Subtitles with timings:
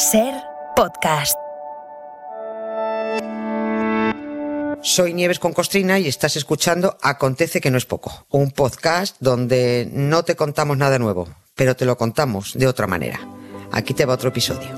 [0.00, 0.32] Ser
[0.74, 1.36] podcast.
[4.80, 9.90] Soy Nieves con Costrina y estás escuchando Acontece que no es poco, un podcast donde
[9.92, 13.20] no te contamos nada nuevo, pero te lo contamos de otra manera.
[13.72, 14.70] Aquí te va otro episodio.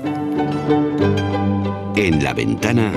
[1.95, 2.91] En la ventana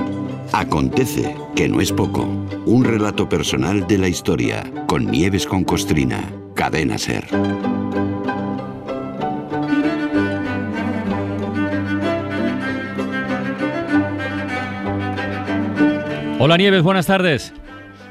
[0.51, 2.23] Acontece que no es poco,
[2.65, 7.25] un relato personal de la historia con Nieves con Costrina, cadena ser.
[16.47, 17.53] Hola Nieves, buenas tardes.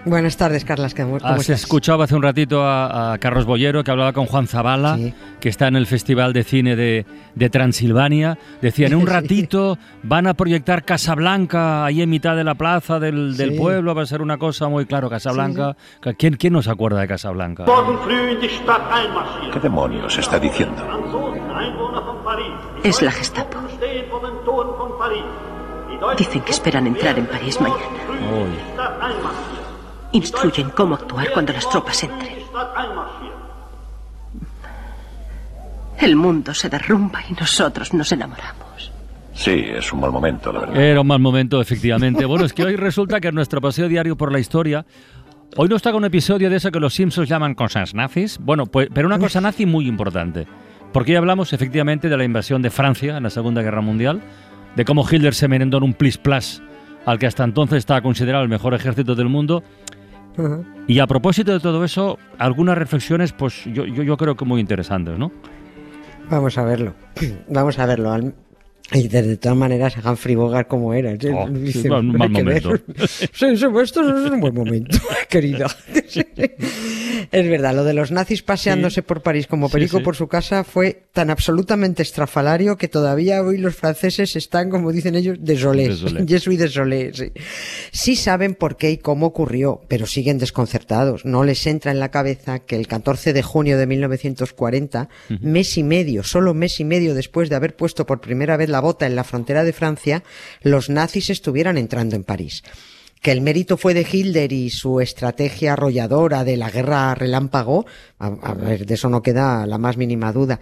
[0.04, 0.94] Buenas tardes, Carlas.
[0.94, 1.62] ¿Cómo Has estás?
[1.62, 5.14] escuchado hace un ratito a, a Carlos Bollero que hablaba con Juan Zabala, Sí.
[5.40, 8.36] que está en el Festival de Cine de, de Transilvania.
[8.60, 9.06] Decía, en un Sí.
[9.06, 13.56] ratito van a proyectar Casablanca ahí en mitad de la plaza del, del Sí.
[13.58, 13.94] pueblo.
[13.94, 15.74] Va a ser una cosa muy claro, Casablanca.
[16.18, 17.64] ¿Quién, ¿Quién no se acuerda de Casablanca?
[19.50, 20.82] ¿Qué demonios está diciendo?
[22.84, 23.56] Es la Gestapo.
[26.18, 27.80] Dicen que esperan entrar en París mañana.
[30.12, 32.36] Instruyen cómo actuar cuando las tropas entren.
[35.98, 38.92] El mundo se derrumba y nosotros nos enamoramos.
[39.34, 40.76] Sí, es un mal momento, la verdad.
[40.76, 42.24] Era un mal momento, efectivamente.
[42.24, 44.86] Bueno, es que hoy resulta que en nuestro paseo diario por la historia,
[45.56, 48.38] hoy nos toca un episodio de eso que los Simpsons llaman cosas nazis.
[48.38, 50.46] Bueno, pues, pero una cosa nazi muy importante.
[50.92, 54.22] Porque hoy hablamos efectivamente de la invasión de Francia en la Segunda Guerra Mundial,
[54.74, 56.62] de cómo Hitler se merendó en un plis-plas
[57.06, 59.62] al que hasta entonces estaba considerado el mejor ejército del mundo.
[60.86, 64.60] Y a propósito de todo eso, algunas reflexiones, pues yo, yo, yo creo que muy
[64.60, 65.32] interesantes, ¿no?
[66.28, 66.94] Vamos a verlo.
[67.48, 68.12] Vamos a verlo.
[68.12, 68.34] Al-
[68.92, 71.10] Y de, de todas maneras, Humphrey Bogart como era.
[71.20, 71.28] ¿sí?
[71.34, 72.62] Oh, sí, Dice, un "No mal hay que ver".
[72.64, 72.92] momento.
[73.06, 74.96] Sí, sí, esto es un buen momento,
[75.28, 75.66] querida.
[77.32, 80.04] Es verdad, lo de los nazis paseándose por París como Sí, perico sí.
[80.04, 85.14] por su casa fue tan absolutamente estrafalario que todavía hoy los franceses están, como dicen
[85.16, 86.00] ellos, desolés.
[86.24, 87.32] Yo soy desolé, sí.
[87.90, 91.24] Sí saben por qué y cómo ocurrió, pero siguen desconcertados.
[91.24, 95.08] No les entra en la cabeza que el 14 de junio de 1940,
[95.40, 98.75] mes y medio, solo mes y medio después de haber puesto por primera vez la
[98.80, 100.22] bota en la frontera de Francia,
[100.62, 102.62] los nazis estuvieran entrando en París.
[103.22, 107.86] Que el mérito fue de Hitler y su estrategia arrolladora de la guerra relámpago,
[108.18, 110.60] a, a ver, de eso no queda la más mínima duda.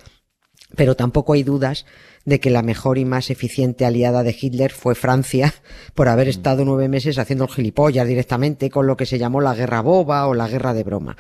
[0.76, 1.84] Pero tampoco hay dudas
[2.24, 5.54] de que la mejor y más eficiente aliada de Hitler fue Francia,
[5.94, 9.54] por haber estado nueve meses haciendo el gilipollas directamente con lo que se llamó la
[9.54, 11.16] guerra boba o la guerra de broma.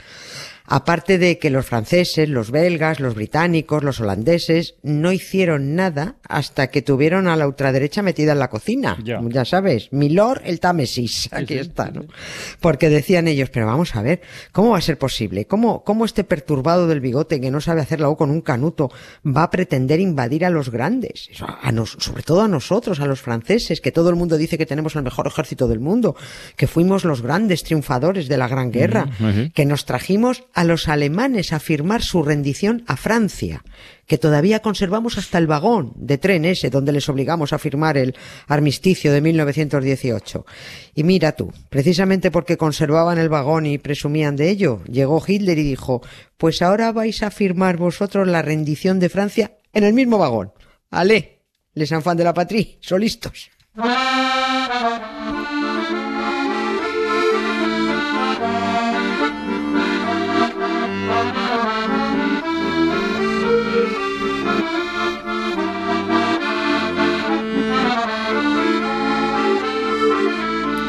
[0.66, 6.68] Aparte de que los franceses, los belgas, los británicos, los holandeses no hicieron nada hasta
[6.68, 8.96] que tuvieron a la ultraderecha metida en la cocina.
[9.04, 9.44] Ya.
[9.44, 12.04] sabes, Milord el Támesis, aquí está, ¿no?
[12.60, 14.22] Porque decían ellos, pero vamos a ver,
[14.52, 15.44] ¿cómo va a ser posible?
[15.44, 18.90] ¿Cómo, cómo este perturbado del bigote que no sabe hacerla o con un canuto
[19.26, 21.28] va a pretender invadir a los grandes?
[21.62, 24.64] A nos- sobre todo a nosotros, a los franceses, que todo el mundo dice que
[24.66, 26.16] tenemos el mejor ejército del mundo,
[26.56, 29.08] que fuimos los grandes triunfadores de la Gran Guerra,
[29.52, 33.62] que nos trajimos a los alemanes a firmar su rendición a Francia,
[34.06, 38.14] que todavía conservamos hasta el vagón de tren ese donde les obligamos a firmar el
[38.46, 40.46] armisticio de 1918.
[40.94, 45.64] Y mira tú, precisamente porque conservaban el vagón y presumían de ello, llegó Hitler y
[45.64, 46.02] dijo,
[46.36, 50.52] pues ahora vais a firmar vosotros la rendición de Francia en el mismo vagón.
[50.90, 51.40] Ale,
[51.74, 53.02] les enfants de la patrie, son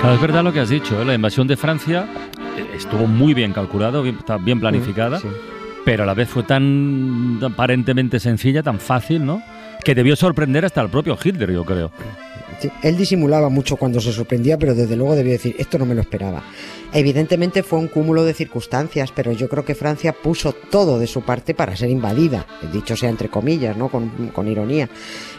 [0.05, 1.03] Claro, es verdad lo que has dicho, ¿eh?
[1.05, 2.05] la invasión de Francia
[2.59, 5.27] eh, estuvo muy bien calculado, bien, bien planificada, Sí.
[5.83, 9.41] pero a la vez fue tan aparentemente sencilla, tan fácil, ¿no?
[9.83, 11.91] Que debió sorprender hasta el propio Hitler, yo creo.
[12.59, 15.95] Sí, Él disimulaba mucho cuando se sorprendía, pero desde luego debió decir, esto no me
[15.95, 16.43] lo esperaba.
[16.97, 21.23] Evidentemente fue un cúmulo de circunstancias, pero yo creo que Francia puso todo de su
[21.23, 23.89] parte para ser invadida, dicho sea entre comillas, ¿no?
[23.89, 24.89] Con, con ironía.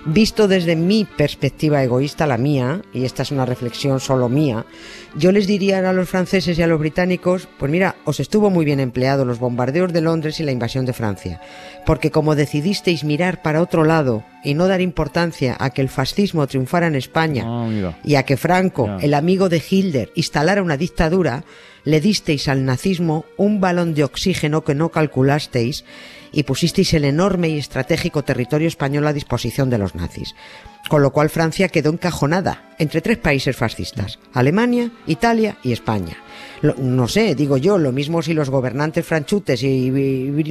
[0.04, 4.66] Visto desde mi perspectiva egoísta, la mía, y esta es una reflexión solo mía,
[5.16, 8.66] yo les diría a los franceses y a los británicos, pues mira, os estuvo muy
[8.66, 11.40] bien empleado los bombardeos de Londres y la invasión de Francia,
[11.86, 16.46] porque como decidisteis mirar para otro lado y no dar importancia a que el fascismo
[16.46, 17.66] triunfara en España, Ah,
[18.04, 21.44] y a que Franco, el amigo de Hitler, instalara una dictadura,
[21.84, 25.84] le disteis al nazismo un balón de oxígeno que no calculasteis
[26.32, 30.34] y pusisteis el enorme y estratégico territorio español a disposición de los nazis.
[30.88, 36.16] Con lo cual Francia quedó encajonada entre tres países fascistas, Alemania, Italia y España.
[36.78, 39.90] No sé, digo yo, lo mismo si los gobernantes franchutes y,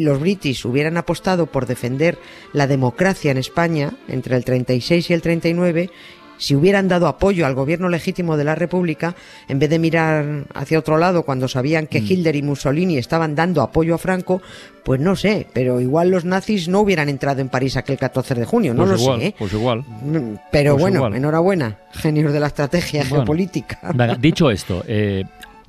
[0.02, 2.18] los britis hubieran apostado por defender
[2.54, 5.90] la democracia en España entre el 36 y el 39,
[6.38, 9.16] si hubieran dado apoyo al gobierno legítimo de la República,
[9.48, 13.62] en vez de mirar hacia otro lado cuando sabían que Hitler y Mussolini estaban dando
[13.62, 14.42] apoyo a Franco,
[14.84, 18.46] pues no sé, pero igual los nazis no hubieran entrado en París aquel 14 de
[18.46, 19.28] junio, no Pues lo igual, sé.
[19.28, 19.36] ¿eh?
[19.40, 19.80] pues igual.
[19.80, 21.16] Mm, Pero Pues bueno, igual.
[21.16, 23.16] enhorabuena, genios de la estrategia Bueno.
[23.18, 23.80] geopolítica.
[23.94, 25.24] Venga, dicho esto, eh,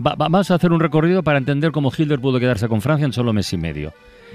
[0.04, 3.06] va- va- vamos a hacer un recorrido para entender cómo Hitler pudo quedarse con Francia
[3.06, 3.92] en solo mes y medio.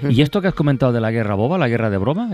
[0.08, 2.30] ¿Y esto que has comentado de la guerra boba, la guerra de broma?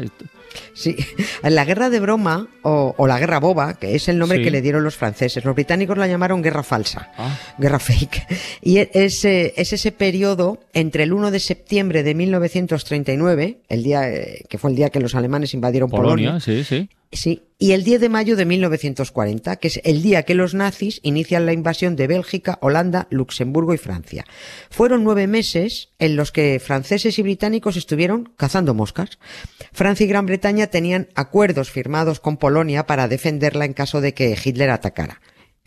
[0.72, 0.96] Sí,
[1.42, 4.44] la guerra de broma o, o la guerra boba, que es el nombre Sí.
[4.44, 7.36] que le dieron los franceses, los británicos la llamaron guerra falsa, Ah.
[7.58, 8.26] guerra fake.
[8.62, 14.08] Y e- es, es ese periodo entre el 1 de septiembre de 1939, el día
[14.08, 16.88] eh, que fue el día que los alemanes invadieron Polonia, Polonia, sí, sí.
[17.10, 21.00] Sí, y el 10 de mayo de 1940, que es el día que los nazis
[21.02, 24.26] inician la invasión de Bélgica, Holanda, Luxemburgo y Francia.
[24.68, 29.18] Fueron nueve meses en los que franceses y británicos estuvieron cazando moscas.
[29.72, 34.36] Francia y Gran Bretaña tenían acuerdos firmados con Polonia para defenderla en caso de que
[34.42, 35.22] Hitler atacara.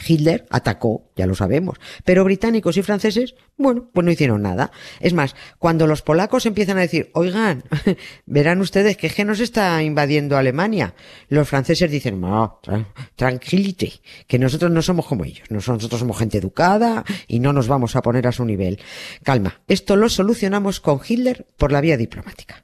[0.06, 4.72] Hitler atacó, ya lo sabemos, pero británicos y franceses, bueno, pues no hicieron nada.
[5.00, 7.64] Es más, cuando los polacos empiezan a decir, oigan,
[8.26, 10.96] verán ustedes que que nos está invadiendo Alemania,
[11.28, 16.38] los franceses dicen, no, tra- tranquility, que nosotros no somos como ellos, nosotros somos gente
[16.38, 18.80] educada y no nos vamos a poner a su nivel.
[19.24, 22.64] Calma, esto lo solucionamos con Hitler por la vía diplomática.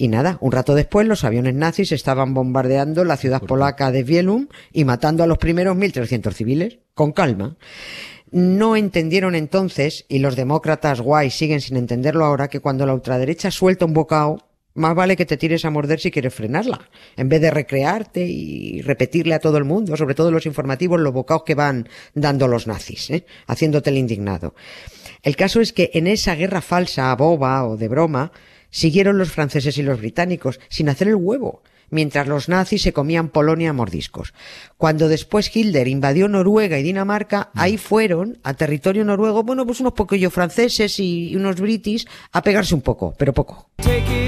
[0.00, 4.46] Y nada, un rato después los aviones nazis estaban bombardeando la ciudad polaca de Wielum
[4.72, 7.58] y matando a los primeros 1.300 civiles, con calma.
[8.30, 13.50] No entendieron entonces, y los demócratas guay siguen sin entenderlo ahora, que cuando la ultraderecha
[13.50, 14.38] suelta un bocado,
[14.72, 16.88] más vale que te tires a morder si quieres frenarla,
[17.18, 21.12] en vez de recrearte y repetirle a todo el mundo, sobre todo los informativos, los
[21.12, 23.26] bocados que van dando los nazis, ¿eh?
[23.46, 24.54] haciéndote el indignado.
[25.22, 28.32] El caso es que en esa guerra falsa, boba o de broma,
[28.70, 33.28] siguieron los franceses y los británicos, sin hacer el huevo, mientras los nazis se comían
[33.28, 34.32] Polonia a mordiscos.
[34.76, 39.92] Cuando después Hitler invadió Noruega y Dinamarca, ahí fueron a territorio noruego, bueno, pues unos
[39.92, 43.68] poquillos franceses y unos britis a pegarse un poco, pero poco.
[43.78, 44.20] Take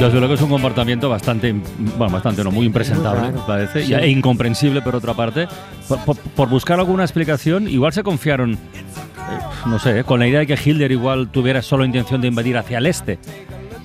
[0.00, 1.52] Desde luego es un comportamiento bastante,
[1.96, 3.94] bueno, bastante no, muy impresentable, Muy parece, Sí.
[3.94, 5.48] e incomprensible por otra parte.
[5.88, 8.58] Por, por- por buscar alguna explicación, igual se confiaron, eh,
[9.64, 12.58] no sé, eh, con la idea de que Hitler igual tuviera solo intención de invadir
[12.58, 13.18] hacia el este.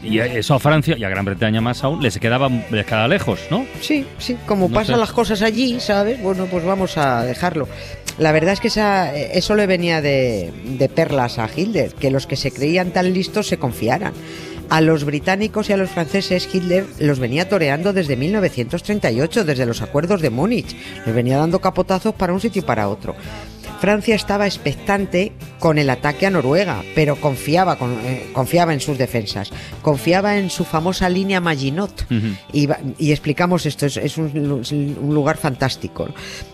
[0.03, 3.39] Y eso a Francia y a Gran Bretaña más aún les quedaba, les quedaba lejos,
[3.49, 3.65] ¿no?
[3.79, 4.99] Sí, sí, como No pasan sé.
[4.99, 6.21] las cosas allí, ¿sabes?
[6.21, 7.69] Bueno, pues vamos a dejarlo.
[8.17, 12.27] La verdad es que esa, eso le venía de, de perlas a Hitler, que los
[12.27, 14.11] que se creían tan listos se confiaran.
[14.71, 19.81] A los británicos y a los franceses Hitler los venía toreando desde 1938, desde los
[19.81, 20.77] acuerdos de Múnich.
[21.05, 23.13] Les venía dando capotazos para un sitio y para otro.
[23.81, 28.97] Francia estaba expectante con el ataque a Noruega, pero confiaba, con- eh, confiaba en sus
[28.99, 29.49] defensas,
[29.81, 32.05] confiaba en su famosa línea Maginot.
[32.53, 32.69] Y,
[33.11, 36.07] explicamos esto, es, es un, lu- es un lugar fantástico.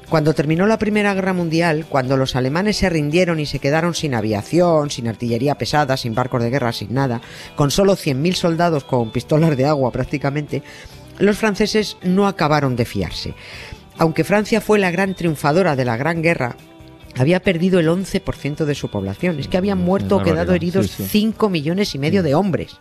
[0.10, 4.16] Cuando terminó la Primera Guerra Mundial, cuando los alemanes se rindieron y se quedaron sin
[4.16, 7.20] aviación, sin artillería pesada, sin barcos de guerra, sin nada,
[7.58, 10.64] con solo 100.000 soldados con pistolas de agua prácticamente,
[11.20, 13.34] los franceses no acabaron de fiarse.
[13.98, 16.56] Aunque Francia fue la gran triunfadora de la Gran Guerra,
[17.18, 19.40] había perdido el 11% de su población.
[19.40, 21.10] Es que habían muerto o quedado heridos sí, sí.
[21.10, 22.78] 5 millones y medio de hombres.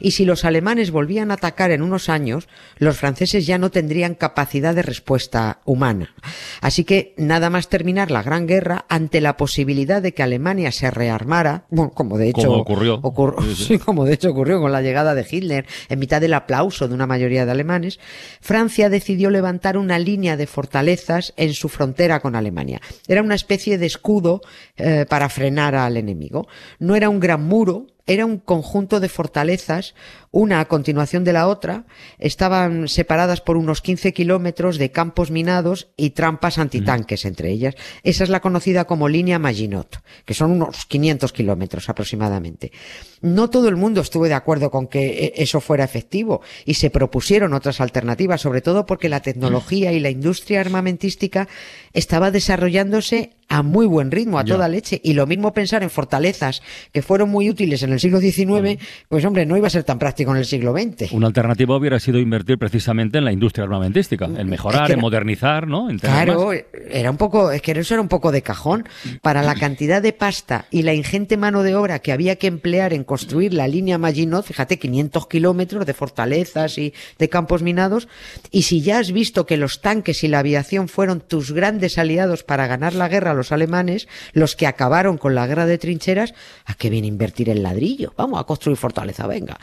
[0.00, 2.48] Y si los alemanes volvían a atacar en unos años,
[2.78, 6.14] los franceses ya no tendrían capacidad de respuesta humana.
[6.60, 10.90] Así que nada más terminar la Gran Guerra, ante la posibilidad de que Alemania se
[10.90, 13.00] rearmara, bueno, como de hecho Como ocurrió.
[13.02, 16.88] ocur- sí, como de hecho ocurrió con la llegada de Hitler, en mitad del aplauso
[16.88, 17.98] de una mayoría de alemanes,
[18.40, 22.80] Francia decidió levantar una línea de fortalezas en su frontera con Alemania.
[23.08, 24.40] Era una especie de escudo
[24.76, 26.46] eh, para frenar al enemigo.
[26.78, 29.94] No era un gran muro, era un conjunto de fortalezas,
[30.32, 31.84] una a continuación de la otra,
[32.18, 37.74] estaban separadas por unos 15 kilómetros de campos minados y trampas antitanques entre ellas.
[38.02, 42.72] Esa es la conocida como línea Maginot, que son unos 500 kilómetros aproximadamente.
[43.20, 46.90] No todo el mundo estuvo de acuerdo con que e, eso fuera efectivo y se
[46.90, 51.46] propusieron otras alternativas, sobre todo porque la tecnología y la industria armamentística
[51.92, 54.98] estaba desarrollándose a muy buen ritmo, a toda leche.
[55.04, 59.24] Y lo mismo pensar en fortalezas que fueron muy útiles en el siglo XIX, pues
[59.26, 61.12] hombre, no iba a ser tan práctico en el siglo XX.
[61.12, 65.88] Una alternativa hubiera sido invertir precisamente en la industria armamentística, en mejorar, en modernizar, ¿no?
[66.00, 68.88] claro, era un poco, es que eso era un poco de cajón.
[69.20, 72.94] Para la cantidad de pasta y la ingente mano de obra que había que emplear
[72.94, 78.08] en construir la línea Maginot, fíjate, 500 kilómetros de fortalezas y de campos minados,
[78.50, 82.44] y si ya has visto que los tanques y la aviación fueron tus grandes aliados
[82.44, 86.32] para ganar la guerra los alemanes, los que acabaron con la guerra de trincheras,
[86.64, 88.14] ¿a qué viene invertir el ladrillo?
[88.16, 89.58] Vamos a construir fortaleza, venga.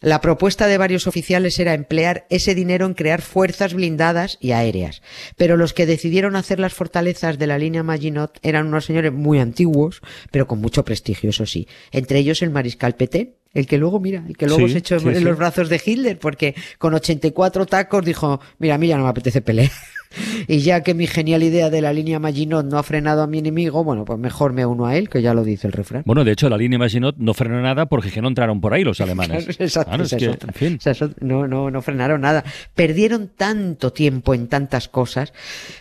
[0.00, 5.00] La propuesta de varios oficiales era emplear ese dinero en crear fuerzas blindadas y aéreas.
[5.36, 9.38] Pero los que decidieron hacer las fortalezas de la línea Maginot eran unos señores muy
[9.38, 11.68] antiguos, pero con mucho prestigio, eso sí.
[11.90, 15.24] Entre ellos el mariscal Petain, el que luego, mira, el que luego se echó en
[15.24, 19.10] los brazos de Hitler, porque con 84 tacos dijo, mira, a mí ya no me
[19.10, 19.70] apetece pelear.
[20.46, 23.38] Y ya que mi genial idea de la línea Maginot no ha frenado a mi
[23.38, 26.02] enemigo, bueno, pues mejor me uno a él, que ya lo dice el refrán.
[26.06, 29.00] Bueno, de hecho, la línea Maginot no frenó nada porque no entraron por ahí los
[29.00, 29.48] alemanes.
[29.60, 29.96] Exacto,
[31.20, 32.44] no, no, no frenaron nada.
[32.74, 35.32] Perdieron tanto tiempo en tantas cosas.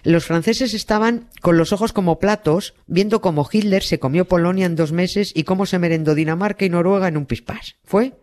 [0.03, 4.75] Los franceses estaban con los ojos como platos, viendo cómo Hitler se comió Polonia en
[4.75, 7.75] dos meses y cómo se merendó Dinamarca y Noruega en un pispás.
[7.83, 8.13] Fue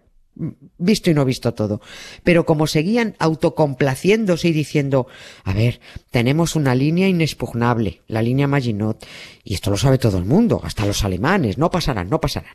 [0.78, 1.80] visto y no visto todo.
[2.24, 5.06] Pero como seguían autocomplaciéndose y diciendo,
[5.44, 5.80] a ver,
[6.10, 9.06] tenemos una línea inexpugnable, la línea Maginot,
[9.44, 12.54] y esto lo sabe todo el mundo, hasta los alemanes, no pasarán, no pasarán.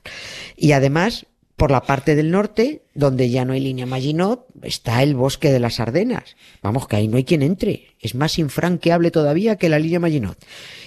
[0.55, 5.15] Y además, por la parte del norte, donde ya no hay línea Maginot, está el
[5.15, 6.35] bosque de las Ardenas.
[6.61, 7.95] Vamos, que ahí no hay quien entre.
[7.99, 10.37] Es más infranqueable todavía que la línea Maginot.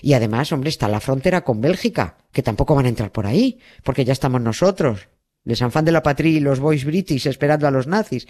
[0.02, 3.58] Y además, hombre, está la frontera con Bélgica, que tampoco van a entrar por ahí,
[3.82, 5.08] porque ya estamos nosotros,
[5.48, 8.28] de San Fan de la Patria y los boys british esperando a los nazis.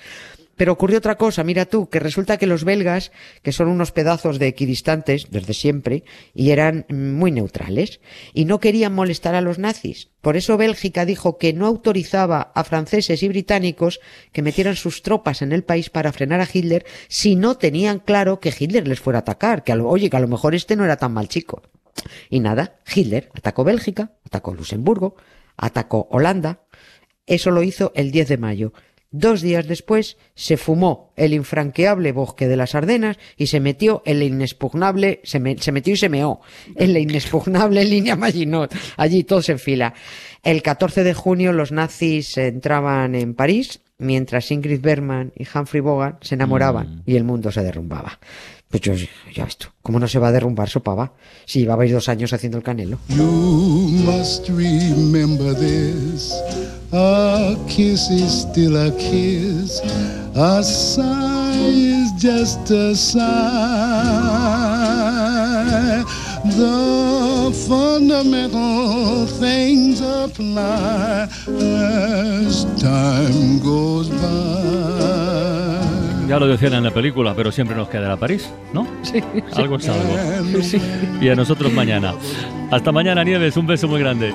[0.57, 4.39] Pero ocurrió otra cosa, mira tú, que resulta que los belgas, que son unos pedazos
[4.39, 8.01] de equidistantes desde siempre, y eran muy neutrales,
[8.35, 10.11] y no querían molestar a los nazis.
[10.21, 14.01] Por eso Bélgica dijo que no autorizaba a franceses y británicos
[14.33, 18.41] que metieran sus tropas en el país para frenar a Hitler si no tenían claro
[18.41, 20.97] que Hitler les fuera a atacar, que oye, que a lo mejor este no era
[20.97, 21.63] tan mal chico.
[22.31, 25.17] Y nada, Hitler atacó Bélgica, atacó Luxemburgo,
[25.57, 26.61] atacó Holanda,
[27.29, 28.73] eso lo hizo el 10 de mayo.
[29.11, 34.19] Dos días después se fumó el infranqueable bosque de las Ardenas y se metió en
[34.19, 36.43] la inexpugnable, se, metió y se meó
[36.77, 38.75] en la inexpugnable línea Maginot.
[38.99, 39.95] Allí todos en fila.
[40.43, 46.23] El 14 de junio los nazis entraban en París, mientras Ingrid Bergman y Humphrey Bogart
[46.23, 47.03] se enamoraban mm.
[47.07, 48.19] y el mundo se derrumbaba.
[48.69, 48.93] Pues yo,
[49.35, 51.15] ya esto, ¿cómo no se va a derrumbar su pava
[51.47, 52.99] si llevabais dos años haciendo el canelo?
[53.09, 56.35] You must remember this.
[56.91, 59.81] A kiss is still a kiss.
[60.35, 63.19] A sigh is just a sigh.
[66.45, 71.29] The fundamental things apply
[71.61, 74.17] as time goes by.
[76.27, 78.87] Ya lo decían en la película, pero siempre nos quedará París, ¿no?
[79.03, 79.23] Sí.
[79.57, 80.63] Algo es algo.
[80.63, 80.81] Sí.
[81.21, 82.15] Y a nosotros mañana.
[82.71, 83.59] Hasta mañana, Nieves.
[83.59, 84.35] Un beso muy grande.